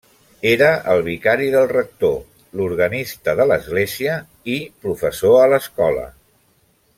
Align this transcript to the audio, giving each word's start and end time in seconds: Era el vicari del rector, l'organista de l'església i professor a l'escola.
Era 0.51 0.67
el 0.93 1.01
vicari 1.07 1.49
del 1.55 1.67
rector, 1.71 2.15
l'organista 2.61 3.37
de 3.41 3.47
l'església 3.53 4.17
i 4.55 4.59
professor 4.87 5.37
a 5.43 5.47
l'escola. 5.53 6.09